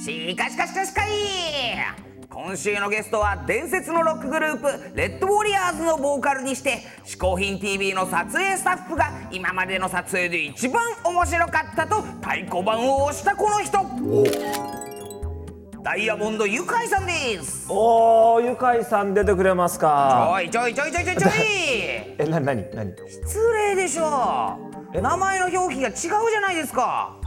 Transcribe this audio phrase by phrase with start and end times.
[0.00, 1.10] しかしかしかしかい
[2.28, 13.78] 今週のゲストは伝説のロックグループレッドウォリアーズのボーカルにして「嗜好品 TV」の撮影スタッフが今までの撮影で一番面白かったと太鼓判を押したこの人。
[15.84, 17.66] ダイヤモンドユカイさんです。
[17.68, 20.28] おーゆかいさん出てくれますちか。
[20.30, 21.32] ちょいちょいちょいちょいちょい。
[22.18, 24.58] えな何何失礼でしょ
[24.92, 25.94] 名前の表記が違う
[26.30, 27.16] じゃないですか。
[27.20, 27.23] え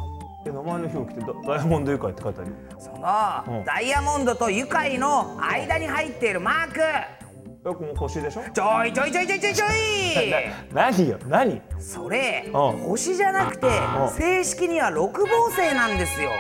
[0.52, 3.66] 名前の表記ってダダイヤモンドゆかいって書いてあるその、うん。
[3.66, 6.40] ダイヤモンドとユカイの間に入っている。
[6.42, 6.80] マーク。
[6.81, 7.17] え
[7.64, 8.42] この星でしょ？
[8.53, 10.31] ちょいちょいちょいちょいちょいちょい。
[10.73, 11.18] な何よ？
[11.28, 11.62] 何？
[11.80, 12.53] それうん。
[12.90, 14.09] 星じゃなくてうん。
[14.09, 16.31] 正式には六芒星なんですよ。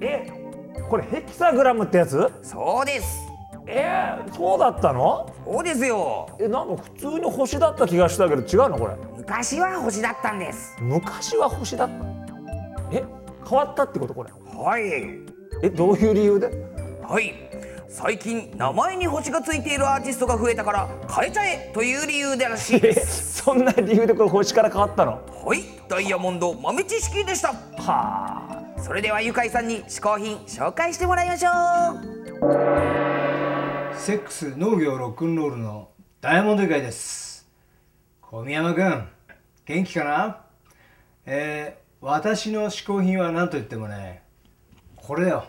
[0.00, 0.30] え
[0.90, 2.30] これヘキサグラムってやつ？
[2.42, 3.20] そうです。
[3.66, 5.32] えー、そうだったの？
[5.44, 6.28] そうですよ。
[6.40, 8.96] えなんか普通に星だった気がしたけど違うのこれ？
[9.16, 10.76] 昔は星だったんです。
[10.80, 11.94] 昔は星だった。
[12.92, 13.04] え
[13.48, 14.30] 変わったってことこれ。
[14.30, 14.82] はい。
[15.62, 16.50] えどういう理由で？
[17.02, 17.34] はい。
[17.88, 23.42] 最近名前に星がついているアーティストが増えたから変えちゃえという理由でらしいえです。
[23.42, 25.22] そんな理由でこれ星から変わったの？
[25.44, 25.60] はい。
[25.88, 27.48] ダイヤモンド豆知識でした。
[27.48, 27.54] は
[28.76, 28.80] あ。
[28.80, 31.52] それではゆかいさんに嗜好品紹介してもらいましょう。
[33.96, 37.48] セックス農業ロックンロールのダイヤモンド以外です。
[38.20, 39.08] 小宮山くん
[39.66, 40.40] 元気かな？
[41.26, 44.20] えー、私の嗜好品は何と言ってもね
[44.94, 45.46] これだよ。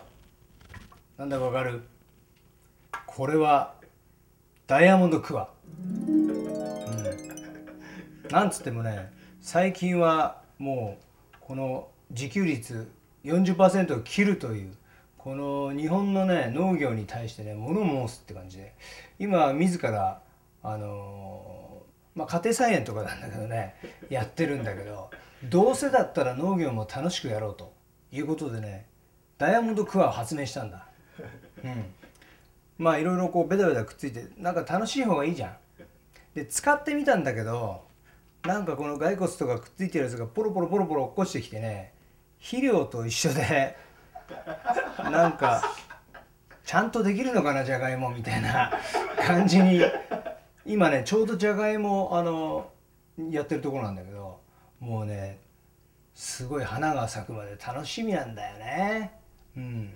[1.18, 1.82] なんだかわかる？
[3.06, 3.74] これは
[4.66, 5.50] ダイヤモンドクワ。
[5.68, 6.24] うん。
[8.30, 9.12] なんつってもね
[9.42, 12.90] 最近はもうこの自給率
[13.26, 14.74] 40%を切るという
[15.18, 18.74] この日本のね農業に対してね物申すって感じで
[19.18, 20.22] 今自ら
[20.62, 21.82] あの
[22.14, 23.74] まあ家庭菜園とかなんだけどね
[24.08, 25.10] やってるんだけど
[25.44, 27.72] どうせだったら農業も楽しくやろうと
[28.12, 28.86] いうことでね
[29.38, 30.88] ダイヤモンドクワを発明したんだ。
[31.64, 31.84] うん
[32.78, 35.56] まあいろいろこうベタベタくっついてなんか楽しい方がいいじゃん。
[36.34, 37.86] で使ってみたんだけど
[38.44, 41.94] なんかこの骸骨とかくっついてるやつがポロポロポロポロ落っこちてきてね
[42.38, 43.76] 肥料と一緒で
[45.02, 45.62] なんか
[46.64, 48.70] ちゃんとできるのかなじゃがいもみたいな
[49.26, 49.80] 感じに
[50.66, 52.70] 今ねちょうどじゃがいもあの
[53.30, 54.40] やってるところなんだけど
[54.80, 55.38] もうね
[56.14, 59.12] すごい花が咲くまで楽しみなんだよね。
[59.56, 59.94] うん、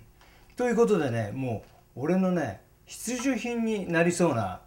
[0.55, 1.63] ということでねも
[1.95, 4.61] う俺のね必需品になりそうな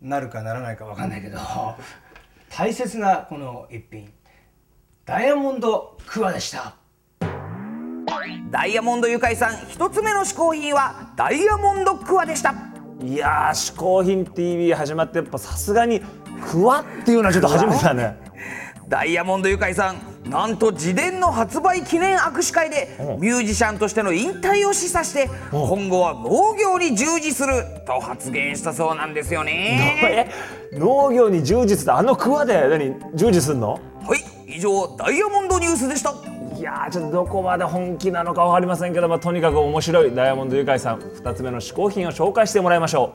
[0.00, 1.38] なるかならないか分かんないけど
[2.50, 4.12] 大切なこの一品
[5.04, 6.76] ダイヤモンドクワでした。
[8.50, 12.54] ダイヤモンドゆかいさん一つ目の嗜好品はダイヤモンドクワでした
[13.02, 16.00] いやー嗜好品 TV 始まってやっぱさすがに
[16.48, 18.25] クワっていうのはちょっと初めてだね
[18.88, 23.16] ダイヤモンドゆかいさんなんと自伝の発売記念握手会でう。
[23.18, 27.52] んミュージシャンとしての引退を示唆して今後は農業に従事する
[27.86, 30.30] と発言したそうなんですよね。
[30.72, 33.72] え農業に従事ってあのクワで何従事すんの？
[33.72, 33.78] は
[34.48, 36.12] い以上ダイヤモンドニュースでした。
[36.56, 43.12] いやーちょっとどこまで本気なのか分かりませんけど、まあ、とにかく面白いダイヤモンドユカイさん2つ目の嗜好品を紹介してもらいましょ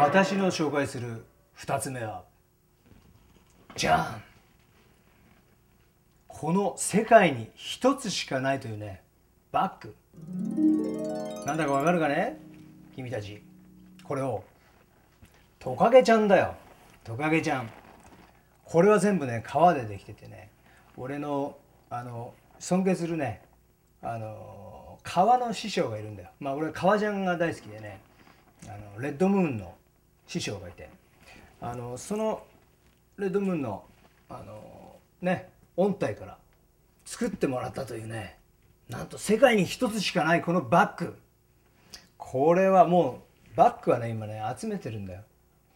[0.00, 1.24] 私の紹介する
[1.56, 2.24] 2つ目は
[3.76, 4.22] じゃん。
[6.28, 9.02] この世界に一つしかないというね
[9.50, 9.94] バッグ。
[11.44, 12.38] なんだかわかるかね？
[12.94, 13.42] 君たち。
[14.04, 14.44] これを。
[15.58, 16.54] トカゲちゃんだよ。
[17.02, 17.70] トカゲちゃん。
[18.64, 20.50] これは全部ね革でできててね。
[20.96, 21.56] 俺の
[21.90, 23.42] あの尊敬するね
[24.02, 26.28] あの革の師匠がいるんだよ。
[26.38, 28.00] まあ俺は革ジャンが大好きでね
[28.66, 29.74] あのレッドムーンの
[30.28, 30.88] 師匠がいて。
[31.60, 32.42] あのその
[33.18, 33.84] レッドムーンの
[34.28, 36.38] あのね音体から
[37.04, 38.38] 作ってもらったというね
[38.88, 41.16] なんと世界に一つしかないこのバッグ。
[42.16, 43.22] これはも
[43.52, 45.22] うバッグはね今ね集めてるんだよ。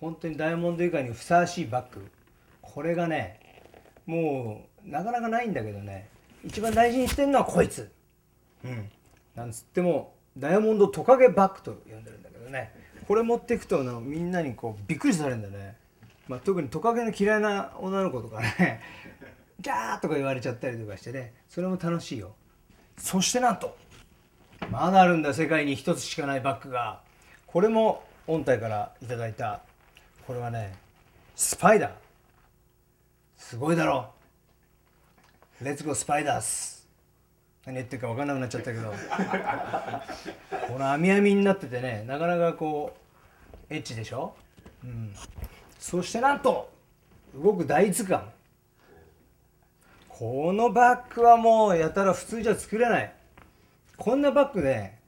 [0.00, 2.10] 本当にダイヤモンド以外にふさわしいバッグ。
[2.60, 3.40] これがね
[4.06, 6.08] もうなかなかないんだけどね。
[6.44, 7.90] 一番大事にしてるのはこいつ。
[8.64, 8.90] うん。
[9.34, 12.72] なんつってもダイヤモンドトカゲバッグと呼んでるんだけどね。
[13.06, 15.76] これ持っていくとみんなにこうびっくりされるんだよね、
[16.28, 18.82] まあ、特にトカゲの嫌いな女の子とかね
[19.60, 22.34] ギャーとか言われちゃったりとかしてねそれも楽しいよ。
[22.96, 23.76] そしてなんと
[24.70, 27.00] まだあるんだ世界に一つしかないバッグが。
[27.46, 29.62] これも音体からいただいた
[30.26, 30.76] これはね
[31.34, 31.92] スパイダー。
[33.36, 34.12] すごいだろ
[35.62, 36.86] レッツゴースパイダース。
[37.64, 38.92] 何言ってるか分かんなくなっちゃったけど。
[40.68, 42.94] この網網になっててねなかなかこ
[43.70, 44.34] うエッチでしょ、
[44.84, 45.14] うん、
[45.78, 46.70] そしてなんと
[47.34, 48.28] 動く大図鑑。
[50.08, 53.12] このバッグはもうやたら普通じゃ作れない。
[53.96, 55.00] こんなバッグね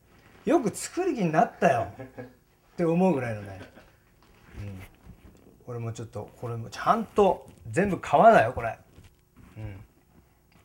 [0.44, 1.88] よく作る気になったよ。
[2.72, 3.60] って思うぐらいのね、
[4.58, 4.80] うん、
[5.66, 8.78] これもちょっとこれもちゃんと全部革だよこれ、
[9.56, 9.76] うん、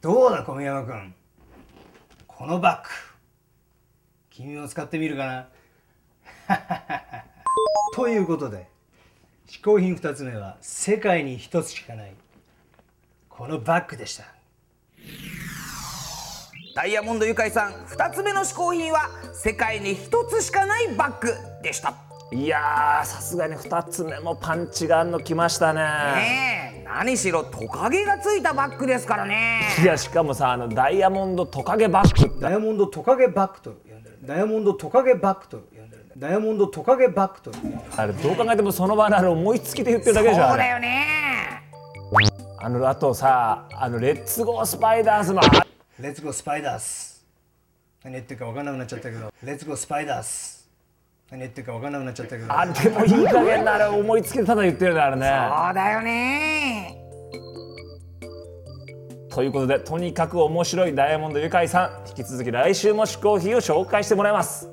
[0.02, 1.16] どうだ小宮山君。
[2.28, 2.90] このバッグ。
[4.30, 5.48] 君も使ってみるかな。
[7.96, 8.68] ということで
[9.48, 12.14] 嗜好品2つ目は世界に1つしかない。
[13.30, 14.26] このバッグでした。
[16.76, 21.32] ダイヤモンドユカイさん2つ目の嗜好品は世界に1つしかないバッグ
[21.62, 21.94] でした。
[22.32, 25.82] いやーさすがに2つ目もパンチがあんのきましたね。
[25.82, 29.62] ねえ何しろトカゲがついたバッグですからね。
[29.80, 32.42] いやしかもさあのダイヤモンドトカゲバッグって。
[32.42, 34.18] ダイヤモンドトカゲバッグと呼んでる。
[34.24, 35.85] ダイヤモンドトカゲバッグと呼んでる
[36.18, 40.64] ダイヤモンドトカゲバッグと呼んでるあれどう考えてもその場のあれ思いつきで言ってるだけそうでしょあれ。
[40.64, 41.06] だよね。
[42.58, 45.66] あのあとさあのレッツゴースパイダースのあ
[46.00, 47.26] レッツゴースパイダース。
[48.02, 49.34] 何言ってるか分かんなくなっちゃったけど。
[49.44, 50.70] レッツゴースパイダース。
[51.30, 52.54] 何言ってるか分かんなくなっちゃったけど。
[52.54, 55.22] あれでもいい加減なあれ思いつきでただ言ってるねあれね。
[55.66, 57.02] そうだよね。
[59.30, 64.70] ということでとにかく面白いダイヤモンドユカイさん引き続き来週も嗜好品を紹介してもらいます